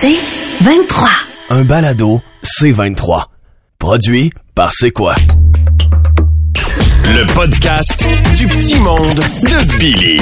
C'est 0.00 0.18
23. 0.62 1.08
Un 1.50 1.64
balado 1.64 2.20
C23. 2.42 3.26
Produit 3.78 4.32
par 4.54 4.72
C'est 4.72 4.90
quoi? 4.90 5.14
Le 7.06 7.24
podcast 7.34 8.06
du 8.36 8.46
petit 8.48 8.78
monde 8.80 9.14
de 9.14 9.78
Billy. 9.78 10.20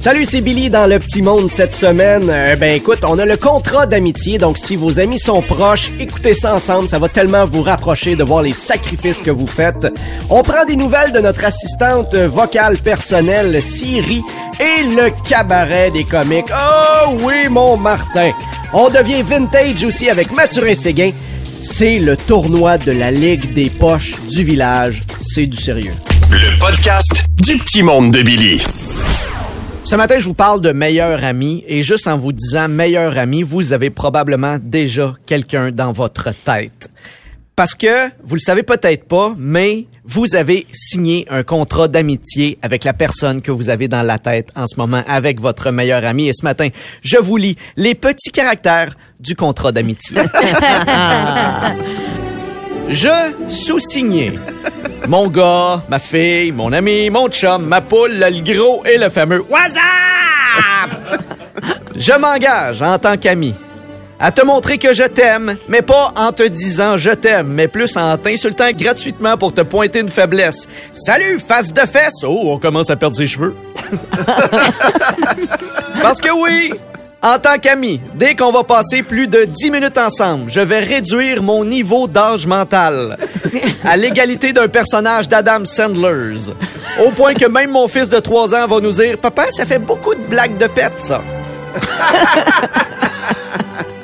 Salut, 0.00 0.24
c'est 0.24 0.40
Billy 0.40 0.70
dans 0.70 0.88
le 0.88 0.98
petit 0.98 1.20
monde 1.20 1.50
cette 1.50 1.74
semaine. 1.74 2.30
Euh, 2.30 2.56
ben 2.56 2.74
écoute, 2.74 3.00
on 3.02 3.18
a 3.18 3.26
le 3.26 3.36
contrat 3.36 3.84
d'amitié, 3.84 4.38
donc 4.38 4.56
si 4.56 4.74
vos 4.74 4.98
amis 4.98 5.18
sont 5.18 5.42
proches, 5.42 5.92
écoutez 6.00 6.32
ça 6.32 6.54
ensemble, 6.54 6.88
ça 6.88 6.98
va 6.98 7.10
tellement 7.10 7.44
vous 7.44 7.62
rapprocher 7.62 8.16
de 8.16 8.24
voir 8.24 8.42
les 8.42 8.54
sacrifices 8.54 9.20
que 9.20 9.30
vous 9.30 9.46
faites. 9.46 9.86
On 10.30 10.42
prend 10.42 10.64
des 10.64 10.76
nouvelles 10.76 11.12
de 11.12 11.20
notre 11.20 11.44
assistante 11.44 12.14
vocale 12.14 12.78
personnelle 12.78 13.62
Siri 13.62 14.22
et 14.58 14.82
le 14.84 15.10
cabaret 15.28 15.90
des 15.90 16.04
comiques. 16.04 16.50
Oh 16.50 16.89
oui, 17.08 17.48
mon 17.48 17.76
Martin. 17.76 18.30
On 18.72 18.90
devient 18.90 19.22
vintage 19.22 19.84
aussi 19.84 20.08
avec 20.08 20.34
Mathurin 20.34 20.74
Séguin. 20.74 21.10
C'est 21.60 21.98
le 21.98 22.16
tournoi 22.16 22.78
de 22.78 22.92
la 22.92 23.10
Ligue 23.10 23.52
des 23.52 23.70
poches 23.70 24.14
du 24.28 24.44
village. 24.44 25.02
C'est 25.20 25.46
du 25.46 25.56
sérieux. 25.56 25.94
Le 26.30 26.58
podcast 26.58 27.26
du 27.42 27.56
petit 27.56 27.82
monde 27.82 28.12
de 28.12 28.22
Billy. 28.22 28.62
Ce 29.84 29.96
matin, 29.96 30.18
je 30.18 30.26
vous 30.26 30.34
parle 30.34 30.60
de 30.60 30.72
meilleur 30.72 31.24
ami 31.24 31.64
et 31.66 31.82
juste 31.82 32.06
en 32.06 32.18
vous 32.18 32.32
disant 32.32 32.68
meilleur 32.68 33.18
ami, 33.18 33.42
vous 33.42 33.72
avez 33.72 33.90
probablement 33.90 34.58
déjà 34.62 35.14
quelqu'un 35.26 35.70
dans 35.72 35.92
votre 35.92 36.32
tête. 36.44 36.90
Parce 37.60 37.74
que, 37.74 38.08
vous 38.22 38.36
le 38.36 38.40
savez 38.40 38.62
peut-être 38.62 39.04
pas, 39.04 39.34
mais 39.36 39.84
vous 40.06 40.34
avez 40.34 40.66
signé 40.72 41.26
un 41.28 41.42
contrat 41.42 41.88
d'amitié 41.88 42.56
avec 42.62 42.84
la 42.84 42.94
personne 42.94 43.42
que 43.42 43.50
vous 43.50 43.68
avez 43.68 43.86
dans 43.86 44.00
la 44.00 44.16
tête 44.16 44.48
en 44.56 44.66
ce 44.66 44.76
moment, 44.78 45.02
avec 45.06 45.42
votre 45.42 45.70
meilleur 45.70 46.02
ami. 46.06 46.28
Et 46.28 46.32
ce 46.32 46.42
matin, 46.42 46.68
je 47.02 47.18
vous 47.18 47.36
lis 47.36 47.56
les 47.76 47.94
petits 47.94 48.30
caractères 48.30 48.96
du 49.20 49.36
contrat 49.36 49.72
d'amitié. 49.72 50.16
Je 52.88 53.34
sous-signais. 53.46 54.32
Mon 55.06 55.28
gars, 55.28 55.82
ma 55.90 55.98
fille, 55.98 56.52
mon 56.52 56.72
ami, 56.72 57.10
mon 57.10 57.28
chum, 57.28 57.66
ma 57.66 57.82
poule, 57.82 58.14
le 58.14 58.40
gros 58.40 58.82
et 58.86 58.96
le 58.96 59.10
fameux 59.10 59.44
WhatsApp! 59.50 59.82
Je 61.94 62.18
m'engage 62.18 62.80
en 62.80 62.98
tant 62.98 63.18
qu'ami 63.18 63.54
à 64.20 64.30
te 64.30 64.44
montrer 64.44 64.76
que 64.76 64.92
je 64.92 65.04
t'aime, 65.04 65.56
mais 65.66 65.80
pas 65.80 66.12
en 66.14 66.30
te 66.30 66.42
disant 66.46 66.98
je 66.98 67.10
t'aime, 67.10 67.48
mais 67.48 67.68
plus 67.68 67.96
en 67.96 68.18
t'insultant 68.18 68.70
gratuitement 68.72 69.38
pour 69.38 69.54
te 69.54 69.62
pointer 69.62 70.00
une 70.00 70.10
faiblesse. 70.10 70.68
Salut, 70.92 71.40
face 71.40 71.72
de 71.72 71.80
fesse! 71.80 72.22
Oh, 72.22 72.42
on 72.52 72.58
commence 72.58 72.90
à 72.90 72.96
perdre 72.96 73.16
ses 73.16 73.26
cheveux. 73.26 73.56
Parce 76.02 76.20
que 76.20 76.30
oui, 76.30 76.74
en 77.22 77.38
tant 77.38 77.58
qu'ami, 77.58 78.00
dès 78.14 78.34
qu'on 78.34 78.52
va 78.52 78.62
passer 78.62 79.02
plus 79.02 79.26
de 79.26 79.44
10 79.44 79.70
minutes 79.70 79.96
ensemble, 79.96 80.50
je 80.50 80.60
vais 80.60 80.80
réduire 80.80 81.42
mon 81.42 81.64
niveau 81.64 82.06
d'âge 82.06 82.46
mental 82.46 83.16
à 83.84 83.96
l'égalité 83.96 84.52
d'un 84.52 84.68
personnage 84.68 85.28
d'Adam 85.28 85.64
Sandler's. 85.64 86.50
Au 87.04 87.10
point 87.10 87.32
que 87.32 87.46
même 87.46 87.70
mon 87.70 87.88
fils 87.88 88.10
de 88.10 88.18
3 88.18 88.54
ans 88.54 88.66
va 88.66 88.80
nous 88.80 88.92
dire 88.92 89.16
Papa, 89.16 89.46
ça 89.50 89.64
fait 89.64 89.78
beaucoup 89.78 90.14
de 90.14 90.22
blagues 90.22 90.58
de 90.58 90.66
pète, 90.66 90.98
ça. 90.98 91.22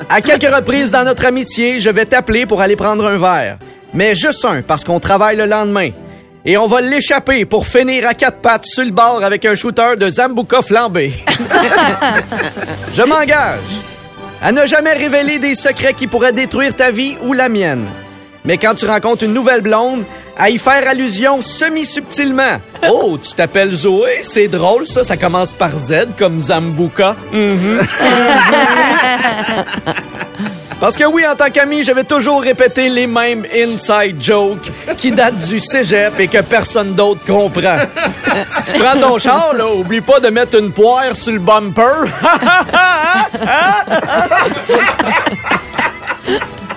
À 0.09 0.21
quelques 0.21 0.55
reprises 0.55 0.93
dans 0.93 1.05
notre 1.05 1.25
amitié, 1.25 1.81
je 1.81 1.91
vais 1.91 2.07
t'appeler 2.07 2.47
pour 2.47 2.61
aller 2.61 2.77
prendre 2.77 3.05
un 3.07 3.17
verre. 3.17 3.59
Mais 3.93 4.15
juste 4.15 4.45
un, 4.45 4.63
parce 4.63 4.85
qu'on 4.85 5.01
travaille 5.01 5.37
le 5.37 5.47
lendemain. 5.47 5.91
Et 6.45 6.57
on 6.57 6.69
va 6.69 6.81
l'échapper 6.81 7.45
pour 7.45 7.67
finir 7.67 8.07
à 8.07 8.15
quatre 8.15 8.39
pattes 8.39 8.67
sur 8.67 8.85
le 8.85 8.93
bord 8.93 9.25
avec 9.25 9.45
un 9.45 9.57
shooter 9.57 9.97
de 9.99 10.09
Zambuca 10.09 10.63
flambé. 10.63 11.13
je 12.95 13.03
m'engage 13.03 13.59
à 14.41 14.53
ne 14.53 14.65
jamais 14.65 14.93
révéler 14.93 15.41
des 15.41 15.57
secrets 15.57 15.95
qui 15.95 16.07
pourraient 16.07 16.33
détruire 16.33 16.77
ta 16.77 16.93
vie 16.93 17.17
ou 17.23 17.33
la 17.33 17.49
mienne. 17.49 17.87
Mais 18.47 18.59
quand 18.59 18.75
tu 18.75 18.87
rencontres 18.87 19.25
une 19.25 19.35
nouvelle 19.35 19.61
blonde, 19.61 20.05
à 20.39 20.51
y 20.51 20.59
faire 20.59 20.87
allusion 20.89 21.41
semi-subtilement. 21.43 22.61
Oh, 22.89 23.19
tu 23.21 23.33
t'appelles 23.33 23.75
Zoé? 23.75 24.21
C'est 24.23 24.47
drôle, 24.49 24.87
ça. 24.87 25.03
Ça 25.03 25.17
commence 25.17 25.53
par 25.55 25.77
Z, 25.77 26.09
comme 26.17 26.39
Zambuca. 26.41 27.17
Mhm. 27.33 27.81
Parce 30.79 30.95
que 30.95 31.05
oui, 31.05 31.27
en 31.27 31.35
tant 31.35 31.51
qu'ami, 31.51 31.83
je 31.83 31.91
vais 31.91 32.05
toujours 32.05 32.43
répéter 32.43 32.89
les 32.91 33.07
mêmes 33.07 33.47
inside 33.53 34.23
jokes 34.23 34.71
qui 34.99 35.11
datent 35.11 35.39
du 35.39 35.59
cégep 35.59 36.21
et 36.21 36.29
que 36.29 36.43
personne 36.43 36.95
d'autre 36.95 37.23
comprend. 37.27 37.79
Si 38.47 38.75
tu 38.75 38.79
prends 38.79 39.01
ton 39.01 39.19
char, 39.19 39.55
là, 39.57 39.67
oublie 39.73 40.03
pas 40.03 40.21
de 40.21 40.29
mettre 40.29 40.59
une 40.61 40.71
poire 40.71 41.17
sur 41.17 41.33
le 41.33 41.39
bumper. 41.39 42.05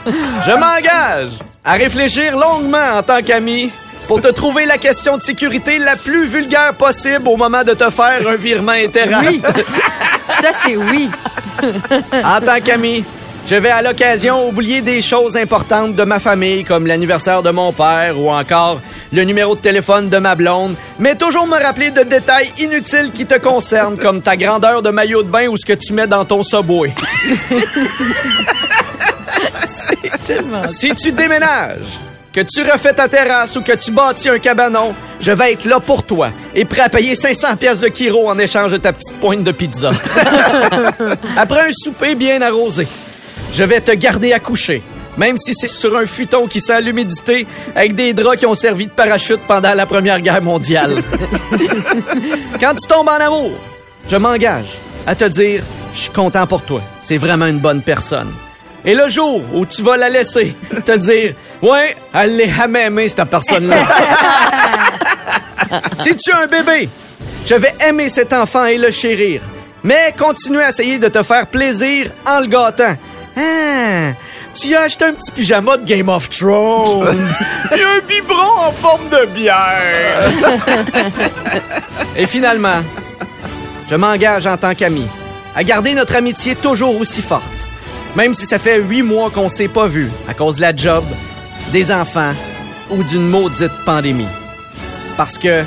Je 0.05 0.51
m'engage 0.53 1.31
à 1.69 1.73
réfléchir 1.73 2.35
longuement 2.35 2.97
en 2.97 3.03
tant 3.03 3.21
qu'ami 3.21 3.69
pour 4.07 4.19
te 4.21 4.27
trouver 4.29 4.65
la 4.65 4.79
question 4.79 5.17
de 5.17 5.21
sécurité 5.21 5.77
la 5.77 5.97
plus 5.97 6.25
vulgaire 6.25 6.73
possible 6.73 7.27
au 7.27 7.37
moment 7.37 7.63
de 7.63 7.73
te 7.73 7.91
faire 7.91 8.27
un 8.27 8.35
virement 8.37 8.71
intérêt. 8.71 9.27
Oui. 9.27 9.41
Ça, 10.41 10.49
c'est 10.63 10.75
oui. 10.75 11.09
En 12.23 12.41
tant 12.43 12.59
qu'ami, 12.59 13.05
je 13.47 13.53
vais 13.53 13.69
à 13.69 13.83
l'occasion 13.83 14.49
oublier 14.49 14.81
des 14.81 14.99
choses 15.01 15.37
importantes 15.37 15.95
de 15.95 16.03
ma 16.05 16.19
famille, 16.19 16.63
comme 16.63 16.87
l'anniversaire 16.87 17.43
de 17.43 17.51
mon 17.51 17.71
père 17.71 18.19
ou 18.19 18.31
encore 18.31 18.81
le 19.13 19.23
numéro 19.23 19.55
de 19.55 19.61
téléphone 19.61 20.09
de 20.09 20.17
ma 20.17 20.33
blonde, 20.33 20.73
mais 20.97 21.13
toujours 21.13 21.45
me 21.45 21.61
rappeler 21.61 21.91
de 21.91 22.01
détails 22.01 22.51
inutiles 22.57 23.11
qui 23.13 23.27
te 23.27 23.37
concernent, 23.37 23.97
comme 23.97 24.21
ta 24.21 24.37
grandeur 24.37 24.81
de 24.81 24.89
maillot 24.89 25.21
de 25.21 25.29
bain 25.29 25.47
ou 25.47 25.55
ce 25.55 25.67
que 25.67 25.73
tu 25.73 25.93
mets 25.93 26.07
dans 26.07 26.25
ton 26.25 26.41
subway. 26.41 26.95
Tellement... 30.29 30.61
Si 30.67 30.93
tu 30.93 31.11
déménages, 31.11 31.97
que 32.31 32.41
tu 32.41 32.61
refais 32.61 32.93
ta 32.93 33.07
terrasse 33.07 33.55
ou 33.55 33.61
que 33.61 33.71
tu 33.71 33.89
bâtis 33.89 34.29
un 34.29 34.37
cabanon, 34.37 34.93
je 35.19 35.31
vais 35.31 35.53
être 35.53 35.65
là 35.65 35.79
pour 35.79 36.03
toi 36.03 36.29
et 36.53 36.65
prêt 36.65 36.81
à 36.81 36.89
payer 36.89 37.15
500 37.15 37.55
pièces 37.55 37.79
de 37.79 37.87
kiro 37.87 38.29
en 38.29 38.37
échange 38.37 38.73
de 38.73 38.77
ta 38.77 38.93
petite 38.93 39.19
pointe 39.19 39.43
de 39.43 39.51
pizza. 39.51 39.91
Après 41.35 41.69
un 41.69 41.71
souper 41.71 42.13
bien 42.13 42.43
arrosé, 42.43 42.87
je 43.55 43.63
vais 43.63 43.81
te 43.81 43.91
garder 43.91 44.31
à 44.31 44.39
coucher. 44.39 44.83
Même 45.17 45.39
si 45.39 45.55
c'est 45.55 45.67
sur 45.67 45.97
un 45.97 46.05
futon 46.05 46.45
qui 46.45 46.61
sent 46.61 46.79
l'humidité 46.83 47.47
avec 47.75 47.95
des 47.95 48.13
draps 48.13 48.37
qui 48.37 48.45
ont 48.45 48.53
servi 48.53 48.85
de 48.85 48.91
parachute 48.91 49.41
pendant 49.47 49.73
la 49.73 49.87
Première 49.87 50.21
Guerre 50.21 50.43
mondiale. 50.43 51.01
Quand 52.61 52.75
tu 52.75 52.87
tombes 52.87 53.09
en 53.09 53.19
amour, 53.19 53.53
je 54.07 54.15
m'engage 54.15 54.77
à 55.07 55.15
te 55.15 55.25
dire 55.25 55.63
je 55.95 56.01
suis 56.01 56.11
content 56.11 56.45
pour 56.45 56.61
toi. 56.61 56.83
C'est 57.01 57.17
vraiment 57.17 57.47
une 57.47 57.57
bonne 57.57 57.81
personne. 57.81 58.31
Et 58.85 58.95
le 58.95 59.09
jour 59.09 59.41
où 59.53 59.65
tu 59.65 59.83
vas 59.83 59.97
la 59.97 60.09
laisser, 60.09 60.55
te 60.85 60.97
dire 60.97 61.33
Ouais, 61.61 61.95
elle 62.13 62.37
l'est 62.37 62.49
jamais 62.49 62.85
aimée, 62.85 63.07
cette 63.07 63.29
personne-là. 63.29 63.77
si 65.99 66.15
tu 66.15 66.31
as 66.31 66.39
un 66.39 66.47
bébé, 66.47 66.89
je 67.45 67.55
vais 67.55 67.73
aimer 67.87 68.09
cet 68.09 68.33
enfant 68.33 68.65
et 68.65 68.77
le 68.77 68.91
chérir. 68.91 69.41
Mais 69.83 70.13
continuer 70.17 70.63
à 70.63 70.69
essayer 70.69 70.99
de 70.99 71.07
te 71.07 71.23
faire 71.23 71.47
plaisir 71.47 72.11
en 72.25 72.41
le 72.41 72.47
gâtant. 72.47 72.95
Ah, 73.37 74.13
tu 74.53 74.75
as 74.75 74.81
acheté 74.81 75.05
un 75.05 75.13
petit 75.13 75.31
pyjama 75.31 75.77
de 75.77 75.85
Game 75.85 76.09
of 76.09 76.29
Thrones. 76.29 77.27
et 77.71 77.81
un 77.81 77.99
biberon 78.07 78.67
en 78.67 78.71
forme 78.71 79.07
de 79.09 79.25
bière. 79.27 80.29
et 82.17 82.25
finalement, 82.25 82.81
je 83.89 83.95
m'engage 83.95 84.47
en 84.47 84.57
tant 84.57 84.75
qu'ami 84.75 85.07
à 85.55 85.63
garder 85.63 85.93
notre 85.93 86.15
amitié 86.15 86.55
toujours 86.55 86.99
aussi 86.99 87.21
forte. 87.21 87.58
Même 88.19 88.35
si 88.35 88.45
ça 88.45 88.59
fait 88.59 88.81
huit 88.81 89.01
mois 89.01 89.29
qu'on 89.29 89.47
s'est 89.47 89.69
pas 89.69 89.87
vu 89.87 90.11
à 90.27 90.33
cause 90.33 90.57
de 90.57 90.61
la 90.61 90.75
job, 90.75 91.05
des 91.71 91.89
enfants 91.89 92.33
ou 92.91 93.01
d'une 93.01 93.29
maudite 93.29 93.71
pandémie. 93.85 94.27
Parce 95.15 95.37
que 95.37 95.63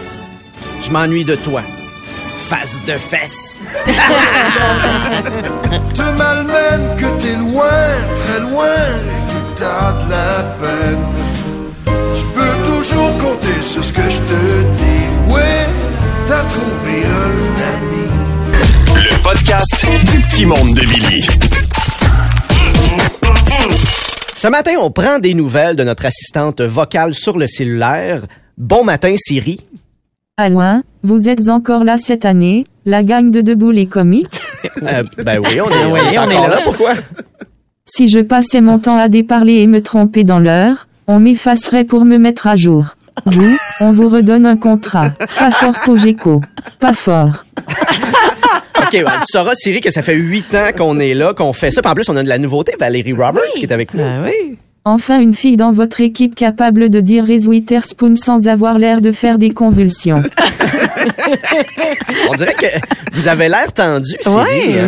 je 0.82 0.90
m'ennuie 0.90 1.24
de 1.24 1.34
toi. 1.34 1.62
Face 2.36 2.82
de 2.86 2.92
fesse. 2.92 3.58
te 5.94 6.02
malmène 6.02 6.94
que 6.98 7.06
t'es 7.22 7.36
loin, 7.36 7.70
très 8.26 8.40
loin, 8.40 8.66
et 8.66 9.30
que 9.32 9.58
t'as 9.58 9.92
de 10.04 10.10
la 10.10 10.42
peine. 10.60 11.06
Tu 12.14 12.22
peux 12.34 12.54
toujours 12.70 13.16
compter 13.16 13.62
sur 13.62 13.82
ce 13.82 13.94
que 13.94 14.02
je 14.02 14.18
te 14.18 14.62
dis. 14.72 15.32
Ouais, 15.32 15.66
t'as 16.28 16.42
trouvé 16.42 17.06
un 17.06 17.32
ami. 17.72 18.10
Le 18.94 19.22
podcast 19.22 19.86
du 19.86 20.20
petit 20.20 20.44
monde 20.44 20.74
de 20.74 20.84
Billy. 20.84 21.26
Ce 24.42 24.48
matin, 24.48 24.72
on 24.80 24.90
prend 24.90 25.20
des 25.20 25.34
nouvelles 25.34 25.76
de 25.76 25.84
notre 25.84 26.04
assistante 26.04 26.62
vocale 26.62 27.14
sur 27.14 27.38
le 27.38 27.46
cellulaire. 27.46 28.22
Bon 28.58 28.82
matin, 28.82 29.14
Siri. 29.16 29.60
À 30.36 30.48
loin, 30.48 30.82
vous 31.04 31.28
êtes 31.28 31.48
encore 31.48 31.84
là 31.84 31.96
cette 31.96 32.24
année, 32.24 32.64
la 32.84 33.04
gang 33.04 33.30
de 33.30 33.40
Debout 33.40 33.70
les 33.70 33.86
comiques? 33.86 34.26
Euh, 34.82 35.02
ben 35.18 35.38
oui, 35.38 35.60
on 35.60 35.70
est, 35.70 35.84
on 35.86 35.96
est 35.96 36.18
encore 36.18 36.48
là. 36.48 36.60
Pourquoi? 36.64 36.94
Si 37.84 38.08
je 38.08 38.18
passais 38.20 38.60
mon 38.60 38.78
temps 38.78 38.96
à 38.96 39.08
déparler 39.08 39.54
et 39.54 39.66
me 39.66 39.82
tromper 39.82 40.24
dans 40.24 40.38
l'heure, 40.38 40.88
on 41.06 41.20
m'effacerait 41.20 41.84
pour 41.84 42.04
me 42.04 42.16
mettre 42.18 42.46
à 42.46 42.56
jour. 42.56 42.96
Vous, 43.26 43.56
on 43.80 43.92
vous 43.92 44.08
redonne 44.08 44.46
un 44.46 44.56
contrat. 44.56 45.10
Pas 45.38 45.50
fort 45.50 45.80
Cogeco. 45.80 46.40
Pas 46.80 46.94
fort. 46.94 47.44
OK, 48.92 49.06
ouais, 49.06 49.12
tu 49.20 49.32
sauras, 49.32 49.54
Siri, 49.54 49.80
que 49.80 49.90
ça 49.90 50.02
fait 50.02 50.14
huit 50.14 50.54
ans 50.54 50.68
qu'on 50.76 51.00
est 51.00 51.14
là, 51.14 51.32
qu'on 51.32 51.52
fait 51.52 51.70
ça. 51.70 51.80
Puis 51.80 51.90
en 51.90 51.94
plus, 51.94 52.08
on 52.08 52.16
a 52.16 52.22
de 52.22 52.28
la 52.28 52.38
nouveauté, 52.38 52.74
Valérie 52.78 53.12
Roberts, 53.12 53.42
qui 53.54 53.64
est 53.64 53.72
avec 53.72 53.94
nous. 53.94 54.02
Ah 54.02 54.24
oui. 54.24 54.58
Enfin 54.84 55.20
une 55.20 55.32
fille 55.32 55.56
dans 55.56 55.70
votre 55.70 56.00
équipe 56.00 56.34
capable 56.34 56.90
de 56.90 56.98
dire 56.98 57.24
Reese 57.24 57.46
Witherspoon 57.46 58.16
sans 58.16 58.48
avoir 58.48 58.80
l'air 58.80 59.00
de 59.00 59.12
faire 59.12 59.38
des 59.38 59.50
convulsions. 59.50 60.24
On 62.28 62.34
dirait 62.34 62.54
que 62.54 62.66
vous 63.12 63.28
avez 63.28 63.48
l'air 63.48 63.72
tendu, 63.72 64.16
Siri. 64.20 64.36
Ouais. 64.36 64.80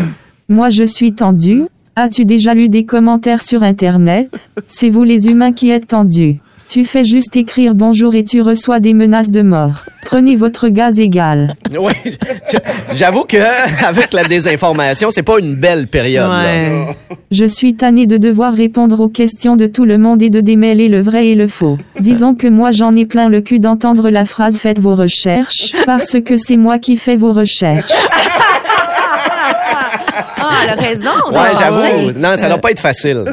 Moi 0.49 0.71
je 0.71 0.83
suis 0.83 1.15
tendu. 1.15 1.63
As-tu 1.95 2.25
déjà 2.25 2.55
lu 2.55 2.69
des 2.69 2.85
commentaires 2.85 3.41
sur 3.41 3.63
Internet? 3.63 4.51
C'est 4.67 4.91
vous 4.91 5.05
les 5.05 5.29
humains 5.29 5.53
qui 5.53 5.71
êtes 5.71 5.87
tendus. 5.87 6.41
Tu 6.75 6.85
fais 6.85 7.05
juste 7.05 7.37
écrire 7.37 7.73
bonjour 7.77 8.17
et 8.17 8.25
tu 8.25 8.41
reçois 8.41 8.81
des 8.81 8.95
menaces 8.95 9.31
de 9.31 9.43
mort. 9.43 9.85
Prenez 10.05 10.35
votre 10.35 10.67
gaz 10.67 10.99
égal. 10.99 11.55
Ouais, 11.71 11.95
j'avoue 12.93 13.23
que 13.23 13.37
avec 13.87 14.13
la 14.13 14.25
désinformation, 14.25 15.13
c'est 15.13 15.23
pas 15.23 15.39
une 15.39 15.55
belle 15.55 15.87
période. 15.87 16.29
là. 16.29 16.43
Ouais. 16.43 16.97
Je 17.31 17.45
suis 17.45 17.77
tanné 17.77 18.07
de 18.07 18.17
devoir 18.17 18.53
répondre 18.53 18.99
aux 18.99 19.09
questions 19.09 19.55
de 19.55 19.67
tout 19.67 19.85
le 19.85 19.99
monde 19.99 20.21
et 20.21 20.31
de 20.31 20.41
démêler 20.41 20.89
le 20.89 21.01
vrai 21.01 21.29
et 21.29 21.37
le 21.37 21.47
faux. 21.47 21.79
Disons 22.01 22.35
que 22.35 22.49
moi 22.49 22.73
j'en 22.73 22.97
ai 22.97 23.07
plein 23.07 23.29
le 23.29 23.41
cul 23.41 23.61
d'entendre 23.61 24.11
la 24.11 24.25
phrase 24.25 24.57
faites 24.57 24.81
vos 24.81 24.97
recherches, 24.97 25.73
parce 25.87 26.19
que 26.25 26.37
c'est 26.37 26.57
moi 26.57 26.81
qui 26.81 26.97
fais 26.97 27.17
vos 27.17 27.33
recherches. 27.33 27.93
Elle 30.65 30.71
a 30.71 30.75
raison. 30.75 31.11
Ouais, 31.31 31.53
j'avoue. 31.59 32.19
Non, 32.19 32.37
ça 32.37 32.49
doit 32.49 32.59
pas 32.59 32.71
être 32.71 32.81
facile. 32.81 33.25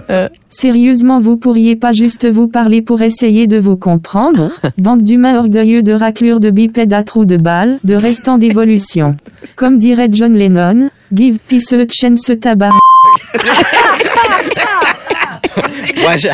Sérieusement 0.50 1.20
vous 1.20 1.38
pourriez 1.38 1.76
pas 1.76 1.94
juste 1.94 2.30
vous 2.30 2.48
parler 2.48 2.82
pour 2.82 3.02
essayer 3.02 3.48
de 3.48 3.58
vous 3.58 3.78
comprendre? 3.78 4.52
Bande 4.78 5.04
d'humains 5.04 5.38
orgueilleux 5.38 5.84
de 5.84 5.94
raclures 5.94 6.40
de 6.40 6.50
bipèdes 6.50 6.94
à 6.94 7.04
trous 7.04 7.26
de 7.26 7.38
balles, 7.38 7.78
de 7.84 7.96
restants 7.96 8.38
d'évolution. 8.38 9.16
Comme 9.56 9.78
dirait 9.78 10.10
John 10.12 10.34
Lennon, 10.34 10.90
give 11.14 11.40
peace 11.48 11.74
a 11.74 11.86
chance 11.90 12.32
tabar. 12.40 12.72
Ouais, 16.08 16.18
je- 16.18 16.28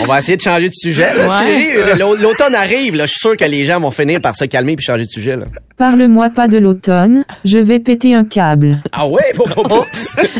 on 0.00 0.06
va 0.06 0.18
essayer 0.18 0.36
de 0.36 0.42
changer 0.42 0.68
de 0.68 0.74
sujet. 0.74 1.06
Ouais. 1.16 1.96
L'automne 2.20 2.54
arrive, 2.54 2.96
là. 2.96 3.06
Je 3.06 3.12
suis 3.12 3.20
sûr 3.20 3.36
que 3.36 3.44
les 3.44 3.64
gens 3.64 3.80
vont 3.80 3.90
finir 3.90 4.20
par 4.20 4.34
se 4.36 4.44
calmer 4.44 4.76
puis 4.76 4.84
changer 4.84 5.04
de 5.04 5.10
sujet, 5.10 5.36
là. 5.36 5.46
Parle-moi 5.78 6.30
pas 6.30 6.48
de 6.48 6.56
l'automne, 6.58 7.24
je 7.44 7.58
vais 7.58 7.78
péter 7.80 8.14
un 8.14 8.24
câble. 8.24 8.78
Ah 8.92 9.06
ouais? 9.08 9.32
Pour- 9.34 9.46
pour- 9.48 9.68
pour- 9.68 9.86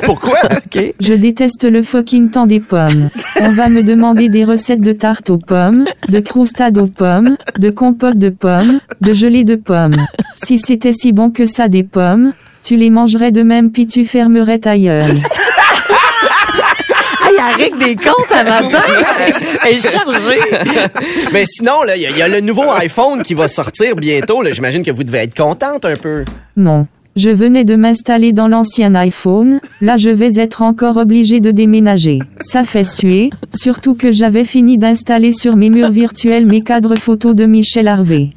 Pourquoi? 0.02 0.38
Je 1.00 1.12
déteste 1.14 1.64
le 1.64 1.82
fucking 1.82 2.30
temps 2.30 2.46
des 2.46 2.60
pommes. 2.60 3.10
On 3.40 3.50
va 3.50 3.68
me 3.68 3.82
demander 3.82 4.28
des 4.28 4.44
recettes 4.44 4.80
de 4.80 4.92
tarte 4.92 5.28
aux 5.30 5.38
pommes, 5.38 5.84
de 6.08 6.20
croustade 6.20 6.78
aux 6.78 6.86
pommes, 6.86 7.36
de 7.58 7.70
compote 7.70 8.18
de 8.18 8.30
pommes, 8.30 8.80
de 9.00 9.12
gelée 9.12 9.44
de 9.44 9.56
pommes. 9.56 10.06
Si 10.42 10.58
c'était 10.58 10.92
si 10.92 11.12
bon 11.12 11.30
que 11.30 11.44
ça 11.46 11.68
des 11.68 11.84
pommes, 11.84 12.32
tu 12.64 12.76
les 12.76 12.90
mangerais 12.90 13.30
de 13.30 13.42
même 13.42 13.70
puis 13.72 13.86
tu 13.86 14.04
fermerais 14.04 14.58
ta 14.58 14.76
gueule. 14.78 15.14
Ah, 17.46 17.52
il 17.56 17.60
y 17.60 17.62
a 17.62 17.64
règle 17.64 17.78
des 17.78 17.96
comptes 17.96 18.32
à 18.32 18.44
matin. 18.44 18.78
Elle 19.66 19.76
est 19.76 19.80
chargée. 19.90 20.40
Mais 21.32 21.44
sinon, 21.46 21.82
là, 21.84 21.96
il 21.96 22.02
y, 22.02 22.06
a- 22.06 22.10
il 22.10 22.16
y 22.18 22.22
a 22.22 22.28
le 22.28 22.40
nouveau 22.40 22.70
iPhone 22.72 23.22
qui 23.22 23.34
va 23.34 23.48
sortir 23.48 23.94
bientôt, 23.96 24.42
là. 24.42 24.50
J'imagine 24.52 24.82
que 24.82 24.90
vous 24.90 25.04
devez 25.04 25.18
être 25.18 25.36
contente 25.36 25.84
un 25.84 25.96
peu. 25.96 26.24
Non. 26.56 26.86
Je 27.16 27.30
venais 27.30 27.64
de 27.64 27.76
m'installer 27.76 28.32
dans 28.34 28.46
l'ancien 28.46 28.94
iPhone, 28.94 29.58
là 29.80 29.96
je 29.96 30.10
vais 30.10 30.34
être 30.38 30.60
encore 30.60 30.98
obligé 30.98 31.40
de 31.40 31.50
déménager. 31.50 32.18
Ça 32.42 32.62
fait 32.62 32.84
suer, 32.84 33.30
surtout 33.54 33.94
que 33.94 34.12
j'avais 34.12 34.44
fini 34.44 34.76
d'installer 34.76 35.32
sur 35.32 35.56
mes 35.56 35.70
murs 35.70 35.90
virtuels 35.90 36.44
mes 36.44 36.60
cadres 36.60 36.96
photos 36.96 37.34
de 37.34 37.46
Michel 37.46 37.88
Harvey. 37.88 38.32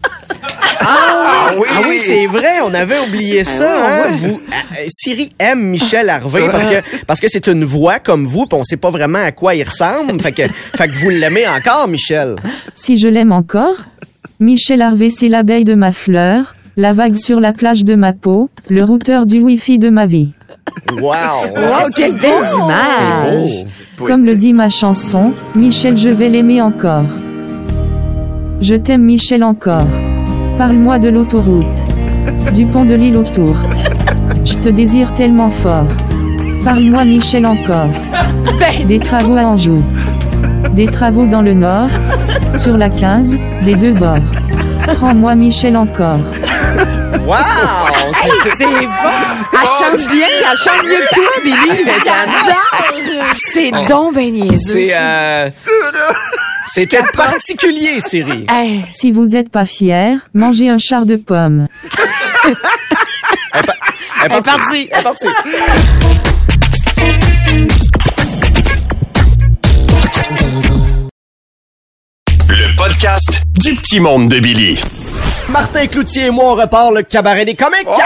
Ah 0.80 1.09
oui, 1.57 2.00
c'est 2.00 2.25
vrai, 2.28 2.62
on 2.66 2.74
avait 2.74 3.00
oublié 3.00 3.44
ça. 3.44 4.06
hein. 4.06 4.07
Vous, 4.12 4.40
euh, 4.51 4.86
Siri 4.90 5.31
aime 5.40 5.62
Michel 5.69 6.10
Harvey 6.10 6.48
parce 6.51 6.66
que 6.66 7.04
parce 7.06 7.19
que 7.19 7.28
c'est 7.30 7.48
une 7.48 7.63
voix 7.63 8.00
comme 8.00 8.25
vous, 8.25 8.46
puis 8.46 8.57
on 8.60 8.63
sait 8.63 8.78
pas 8.78 8.90
vraiment 8.90 9.24
à 9.24 9.31
quoi 9.31 9.56
il 9.56 9.63
ressemble. 9.63 10.19
Fait 10.22 10.31
que 10.31 10.44
fait 10.75 10.88
que 10.88 10.96
vous 10.96 11.10
l'aimez 11.10 11.46
encore, 11.48 11.88
Michel. 11.88 12.36
Si 12.75 12.98
je 12.98 13.07
l'aime 13.07 13.31
encore 13.31 13.75
Michel 14.40 14.81
Harvey 14.81 15.10
c'est 15.10 15.28
l'abeille 15.30 15.63
de 15.66 15.75
ma 15.75 15.92
fleur, 15.92 16.56
la 16.78 16.94
vague 16.94 17.16
sur 17.16 17.40
la 17.40 17.51
plage 17.54 17.84
de 17.84 17.96
ma 17.96 18.13
peau, 18.13 18.50
le 18.69 18.84
routeur 18.84 19.25
du 19.25 19.40
wifi 19.40 19.80
de 19.80 19.90
ma 19.90 20.06
vie. 20.06 20.30
Wow. 20.92 21.12
Oh, 21.57 21.88
quelle 21.96 22.13
belle 22.19 22.44
image. 22.63 23.66
Comme 23.98 24.24
le 24.25 24.36
dit 24.36 24.54
ma 24.54 24.69
chanson, 24.69 25.34
Michel 25.56 25.98
je 25.98 26.10
vais 26.10 26.30
l'aimer 26.30 26.62
encore. 26.62 27.04
Je 28.62 28.75
t'aime 28.75 29.04
Michel 29.04 29.44
encore. 29.44 29.88
Parle-moi 30.60 31.00
de 31.00 31.08
l'autoroute. 31.08 31.66
Du 32.54 32.66
pont 32.66 32.84
de 32.84 32.94
l'île 32.94 33.16
autour. 33.16 33.56
Je 34.44 34.56
te 34.56 34.68
désire 34.68 35.14
tellement 35.14 35.52
fort. 35.52 35.88
Parle-moi 36.66 37.06
Michel 37.06 37.46
encore. 37.46 37.88
Des 38.86 39.00
travaux 39.00 39.38
à 39.38 39.44
Anjou. 39.44 39.82
Des 40.74 40.88
travaux 40.88 41.26
dans 41.28 41.42
le 41.42 41.54
nord. 41.54 41.88
Sur 42.54 42.76
la 42.78 42.90
15, 42.90 43.38
des 43.64 43.76
deux 43.76 43.94
bords. 43.94 44.18
Prends-moi 44.98 45.34
Michel 45.36 45.78
encore. 45.78 46.20
Wow. 47.26 47.36
C'est 48.58 48.66
bon. 48.66 48.74
Elle 49.54 49.68
chante 49.80 50.12
bien. 50.12 50.28
Elle 50.52 50.58
chante 50.58 50.84
mieux 50.84 51.06
que 51.10 51.16
toi, 51.16 51.32
Billy. 51.42 51.86
J'adore. 52.04 53.34
C'est 53.54 53.72
donc 53.88 54.14
ben 54.14 54.30
niaiseux. 54.34 54.74
C'est 54.74 54.86
ça. 54.88 55.00
euh, 55.00 55.50
c'était 56.68 57.04
particulier, 57.14 58.00
Siri. 58.02 58.46
Hey. 58.50 58.86
Si 58.94 59.12
vous 59.12 59.36
êtes 59.36 59.50
pas 59.50 59.66
fier, 59.66 60.30
mangez 60.34 60.70
un 60.70 60.78
char 60.78 61.06
de 61.06 61.16
pommes. 61.16 61.68
Elle 64.24 64.32
est 64.34 64.42
partie. 64.42 64.90
Elle 64.92 65.00
est 65.00 65.04
partie. 65.04 65.28
Le 72.50 72.76
podcast 72.78 73.44
du 73.62 73.74
petit 73.74 74.00
monde 74.00 74.30
de 74.30 74.40
Billy. 74.40 74.80
Martin 75.50 75.88
Cloutier 75.88 76.26
et 76.26 76.30
moi, 76.32 76.52
on 76.52 76.56
repart 76.56 76.92
le 76.94 77.04
cabaret 77.04 77.46
des 77.46 77.56
comiques. 77.56 77.88
Oh, 77.88 77.98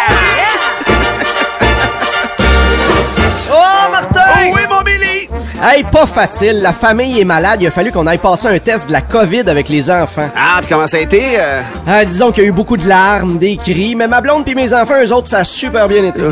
Hey, 5.66 5.84
pas 5.84 6.06
facile. 6.06 6.62
La 6.62 6.74
famille 6.74 7.22
est 7.22 7.24
malade. 7.24 7.62
Il 7.62 7.68
a 7.68 7.72
fallu 7.72 7.92
qu'on 7.92 8.06
aille 8.06 8.18
passer 8.18 8.48
un 8.48 8.60
test 8.60 8.88
de 8.88 8.92
la 8.92 9.00
COVID 9.02 9.44
avec 9.48 9.70
les 9.70 9.90
enfants. 9.90 10.30
Ah, 10.36 10.58
puis 10.60 10.68
comment 10.70 10.88
ça 10.88 10.98
a 10.98 11.00
été? 11.00 11.22
euh? 11.40 11.62
Ah, 11.88 12.04
disons 12.04 12.32
qu'il 12.34 12.44
y 12.44 12.46
a 12.46 12.50
eu 12.50 12.54
beaucoup 12.54 12.76
de 12.76 12.86
larmes, 12.88 13.38
des 13.38 13.56
cris, 13.56 13.96
mais 13.96 14.08
ma 14.08 14.20
blonde 14.20 14.44
puis 14.44 14.56
mes 14.56 14.74
enfants, 14.74 14.96
eux 15.02 15.14
autres, 15.14 15.28
ça 15.30 15.40
a 15.40 15.44
super 15.46 15.88
bien 15.88 16.04
été. 16.04 16.20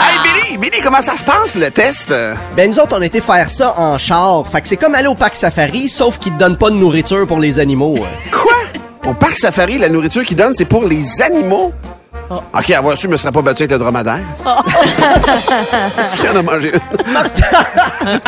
Hey, 0.00 0.18
Billy, 0.22 0.58
Billy, 0.58 0.80
comment 0.82 1.02
ça 1.02 1.14
se 1.16 1.24
passe, 1.24 1.54
le 1.56 1.70
test? 1.70 2.10
euh? 2.10 2.34
Ben, 2.56 2.70
nous 2.70 2.78
autres, 2.78 2.96
on 2.96 3.02
a 3.02 3.06
été 3.06 3.20
faire 3.20 3.50
ça 3.50 3.74
en 3.76 3.98
char. 3.98 4.44
Fait 4.50 4.60
que 4.62 4.68
c'est 4.68 4.76
comme 4.76 4.94
aller 4.94 5.06
au 5.08 5.14
parc 5.14 5.36
safari, 5.36 5.88
sauf 5.88 6.18
qu'ils 6.18 6.32
te 6.32 6.38
donnent 6.38 6.56
pas 6.56 6.70
de 6.70 6.76
nourriture 6.76 7.26
pour 7.26 7.38
les 7.38 7.58
animaux. 7.58 7.96
Quoi? 8.32 8.52
Au 9.10 9.14
parc 9.14 9.36
safari, 9.36 9.78
la 9.78 9.88
nourriture 9.88 10.24
qu'ils 10.24 10.36
donnent, 10.36 10.54
c'est 10.54 10.64
pour 10.64 10.84
les 10.84 11.20
animaux? 11.22 11.72
OK, 12.30 12.70
avoir 12.70 12.96
su, 12.96 13.06
je 13.06 13.08
me 13.12 13.16
serais 13.16 13.32
pas 13.32 13.42
battu 13.42 13.62
avec 13.62 13.72
le 13.72 13.78
dromadaire. 13.78 14.20
Est-ce 15.98 16.16
qu'il 16.20 16.28
en 16.30 16.36
a 16.36 16.42
mangé 16.42 16.72
une? 16.72 16.80
Martin! 17.12 17.46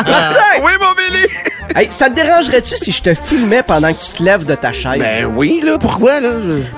Oui, 0.63 0.71
mon 0.79 0.91
Billy! 0.93 1.27
Hey, 1.75 1.87
ça 1.89 2.09
te 2.09 2.15
dérangerait-tu 2.15 2.75
si 2.77 2.91
je 2.91 3.01
te 3.01 3.13
filmais 3.13 3.63
pendant 3.63 3.93
que 3.93 3.99
tu 4.03 4.11
te 4.11 4.21
lèves 4.23 4.45
de 4.45 4.55
ta 4.55 4.73
chaise? 4.73 4.99
Ben 4.99 5.25
oui, 5.25 5.61
là, 5.63 5.77
pourquoi, 5.79 6.19
là? 6.19 6.29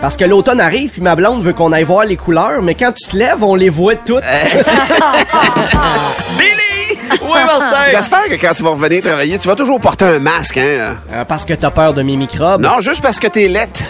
Parce 0.01 0.15
que 0.17 0.23
l'automne 0.25 0.61
arrive, 0.61 0.91
puis 0.91 1.01
ma 1.01 1.15
blonde 1.15 1.41
veut 1.43 1.53
qu'on 1.53 1.71
aille 1.71 1.83
voir 1.83 2.05
les 2.05 2.15
couleurs, 2.15 2.61
mais 2.61 2.75
quand 2.75 2.91
tu 2.91 3.09
te 3.09 3.17
lèves, 3.17 3.43
on 3.43 3.55
les 3.55 3.69
voit 3.69 3.95
toutes. 3.95 4.23
Billy! 6.37 6.99
oui, 7.21 7.39
Martin! 7.45 7.91
J'espère 7.91 8.25
que 8.29 8.35
quand 8.35 8.53
tu 8.53 8.63
vas 8.63 8.69
revenir 8.69 9.01
travailler, 9.03 9.37
tu 9.39 9.47
vas 9.47 9.55
toujours 9.55 9.79
porter 9.79 10.05
un 10.05 10.19
masque, 10.19 10.57
hein? 10.57 10.97
Euh, 11.11 11.25
parce 11.25 11.45
que 11.45 11.53
t'as 11.53 11.71
peur 11.71 11.93
de 11.93 12.03
mes 12.03 12.15
microbes. 12.15 12.61
Non, 12.61 12.79
juste 12.79 13.01
parce 13.01 13.19
que 13.19 13.27
t'es 13.27 13.47
lette. 13.47 13.83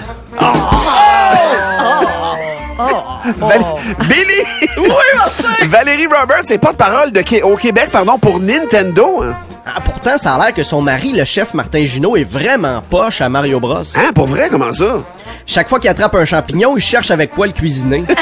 Val- 2.77 3.63
Billy! 4.07 4.43
Oui, 4.77 4.89
Martin! 5.15 5.65
Valérie 5.67 6.07
Roberts, 6.07 6.43
c'est 6.45 6.57
porte-parole 6.57 7.11
au 7.43 7.55
Québec, 7.55 7.89
pardon, 7.91 8.17
pour 8.17 8.39
Nintendo. 8.39 9.21
Hein, 9.23 9.35
Ah, 9.65 9.79
pourtant, 9.81 10.17
ça 10.17 10.33
a 10.35 10.39
l'air 10.39 10.53
que 10.53 10.63
son 10.63 10.81
mari, 10.81 11.13
le 11.13 11.23
chef 11.25 11.53
Martin 11.53 11.85
Junot, 11.85 12.17
est 12.17 12.23
vraiment 12.23 12.81
poche 12.81 13.21
à 13.21 13.29
Mario 13.29 13.59
Bros. 13.59 13.83
Hein, 13.95 14.11
pour 14.15 14.25
vrai, 14.27 14.49
comment 14.49 14.71
ça? 14.71 14.97
Chaque 15.45 15.69
fois 15.69 15.79
qu'il 15.79 15.89
attrape 15.89 16.15
un 16.15 16.25
champignon, 16.25 16.75
il 16.77 16.81
cherche 16.81 17.11
avec 17.11 17.29
quoi 17.31 17.45
le 17.47 17.53
cuisiner. 17.53 18.03